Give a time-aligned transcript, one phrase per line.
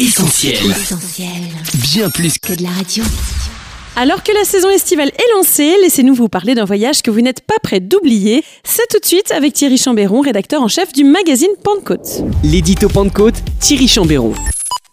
[0.00, 0.54] Essentiel.
[1.92, 3.02] Bien plus que de la radio.
[3.96, 7.40] Alors que la saison estivale est lancée, laissez-nous vous parler d'un voyage que vous n'êtes
[7.40, 8.44] pas prêt d'oublier.
[8.62, 12.22] C'est tout de suite avec Thierry Chambéron, rédacteur en chef du magazine Pentecôte.
[12.44, 14.34] L'édito Pentecôte, Thierry Chambéron.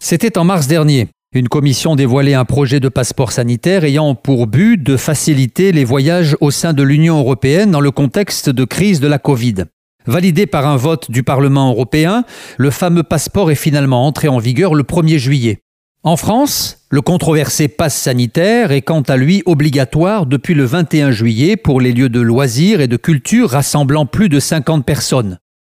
[0.00, 1.06] C'était en mars dernier.
[1.32, 6.36] Une commission dévoilait un projet de passeport sanitaire ayant pour but de faciliter les voyages
[6.40, 9.66] au sein de l'Union européenne dans le contexte de crise de la Covid.
[10.06, 12.24] Validé par un vote du Parlement européen,
[12.58, 15.58] le fameux passeport est finalement entré en vigueur le 1er juillet.
[16.04, 21.56] En France, le controversé passe sanitaire est quant à lui obligatoire depuis le 21 juillet
[21.56, 25.38] pour les lieux de loisirs et de culture rassemblant plus de 50 personnes.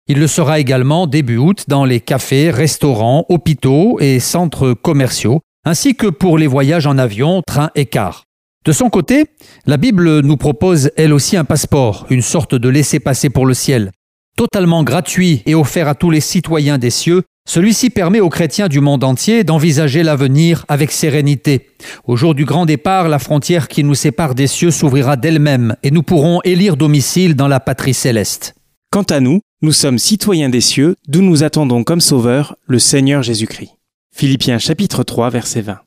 [0.08, 5.94] Il le sera également début août dans les cafés, restaurants, hôpitaux et centres commerciaux, ainsi
[5.94, 8.24] que pour les voyages en avion, train et car.
[8.64, 9.26] De son côté,
[9.66, 13.92] la Bible nous propose elle aussi un passeport, une sorte de laissez-passer pour le ciel.
[14.36, 18.80] Totalement gratuit et offert à tous les citoyens des cieux, celui-ci permet aux chrétiens du
[18.80, 21.70] monde entier d'envisager l'avenir avec sérénité.
[22.04, 25.90] Au jour du grand départ, la frontière qui nous sépare des cieux s'ouvrira d'elle-même et
[25.90, 28.54] nous pourrons élire domicile dans la patrie céleste.
[28.90, 33.22] Quant à nous, nous sommes citoyens des cieux, d'où nous attendons comme sauveur le Seigneur
[33.22, 33.70] Jésus-Christ.
[34.14, 35.78] Philippiens chapitre 3 verset 20.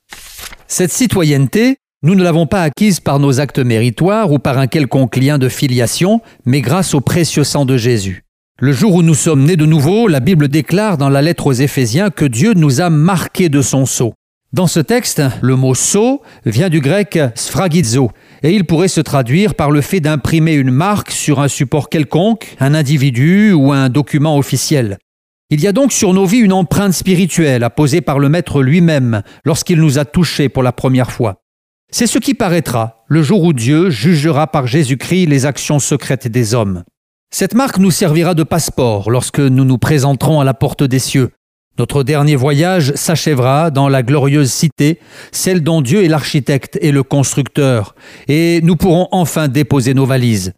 [0.67, 5.17] Cette citoyenneté, nous ne l'avons pas acquise par nos actes méritoires ou par un quelconque
[5.17, 8.23] lien de filiation, mais grâce au précieux sang de Jésus.
[8.61, 11.53] Le jour où nous sommes nés de nouveau, la Bible déclare dans la lettre aux
[11.53, 14.13] Éphésiens que Dieu nous a marqués de son sceau.
[14.51, 18.11] Dans ce texte, le mot sceau vient du grec sphragizo,
[18.43, 22.57] et il pourrait se traduire par le fait d'imprimer une marque sur un support quelconque,
[22.59, 24.97] un individu ou un document officiel.
[25.49, 29.21] Il y a donc sur nos vies une empreinte spirituelle apposée par le Maître lui-même
[29.45, 31.37] lorsqu'il nous a touchés pour la première fois.
[31.91, 36.53] C'est ce qui paraîtra le jour où Dieu jugera par Jésus-Christ les actions secrètes des
[36.53, 36.83] hommes.
[37.31, 41.31] Cette marque nous servira de passeport lorsque nous nous présenterons à la porte des cieux.
[41.77, 44.99] Notre dernier voyage s'achèvera dans la glorieuse cité,
[45.31, 47.95] celle dont Dieu est l'architecte et le constructeur,
[48.27, 50.53] et nous pourrons enfin déposer nos valises.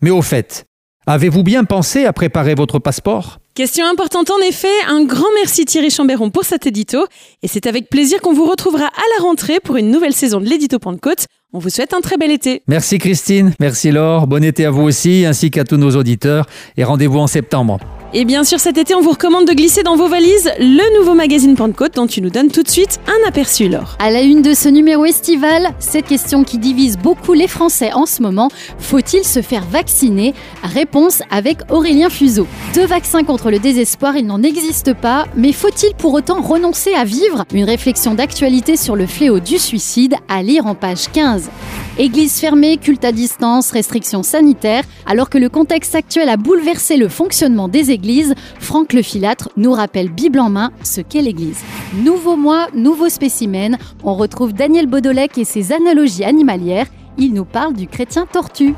[0.00, 0.64] Mais au fait,
[1.06, 3.38] avez-vous bien pensé à préparer votre passeport?
[3.54, 7.06] Question importante en effet, un grand merci Thierry Chambéron pour cet édito,
[7.42, 10.46] et c'est avec plaisir qu'on vous retrouvera à la rentrée pour une nouvelle saison de
[10.46, 11.26] l'édito Pentecôte.
[11.52, 12.62] On vous souhaite un très bel été.
[12.66, 16.82] Merci Christine, merci Laure, bon été à vous aussi, ainsi qu'à tous nos auditeurs, et
[16.82, 17.78] rendez-vous en septembre.
[18.16, 21.14] Et bien sûr, cet été, on vous recommande de glisser dans vos valises le nouveau
[21.14, 23.96] magazine Pentecôte dont tu nous donnes tout de suite un aperçu, Laure.
[23.98, 28.06] À la une de ce numéro estival, cette question qui divise beaucoup les Français en
[28.06, 30.32] ce moment, faut-il se faire vacciner?
[30.62, 32.46] Réponse avec Aurélien Fuseau.
[32.72, 37.02] Deux vaccins contre le désespoir, il n'en existe pas, mais faut-il pour autant renoncer à
[37.02, 37.44] vivre?
[37.52, 41.50] Une réflexion d'actualité sur le fléau du suicide à lire en page 15.
[41.96, 47.08] Église fermée, culte à distance, restrictions sanitaires, alors que le contexte actuel a bouleversé le
[47.08, 51.60] fonctionnement des églises, Franck Le Filâtre nous rappelle Bible en main ce qu'est l'église.
[52.02, 57.74] Nouveau mois, nouveau spécimen, on retrouve Daniel Bodolek et ses analogies animalières, il nous parle
[57.74, 58.74] du chrétien tortue.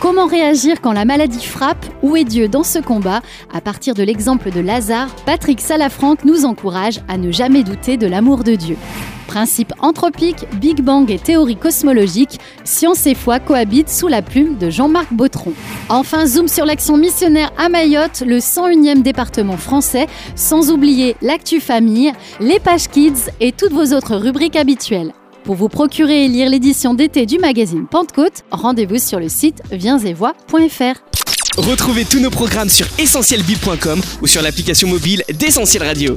[0.00, 3.22] Comment réagir quand la maladie frappe Où est Dieu dans ce combat
[3.52, 8.06] À partir de l'exemple de Lazare, Patrick Salafranc nous encourage à ne jamais douter de
[8.06, 8.76] l'amour de Dieu.
[9.26, 14.68] Principe anthropique, Big Bang et théorie cosmologique, science et foi cohabitent sous la plume de
[14.68, 15.54] Jean-Marc Bautron.
[15.88, 20.06] Enfin, zoom sur l'action missionnaire à Mayotte, le 101e département français,
[20.36, 25.12] sans oublier l'actu famille, les pages kids et toutes vos autres rubriques habituelles.
[25.44, 31.58] Pour vous procurer et lire l'édition d'été du magazine Pentecôte, rendez-vous sur le site viensetvoix.fr.
[31.58, 36.16] Retrouvez tous nos programmes sur essentielbib.com ou sur l'application mobile d'Essentiel Radio.